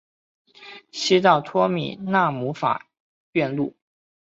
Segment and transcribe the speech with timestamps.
[0.91, 2.87] 西到托特纳姆法
[3.33, 3.75] 院路。